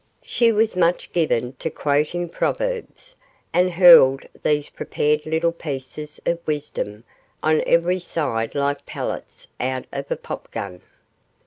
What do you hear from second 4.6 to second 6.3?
prepared little pieces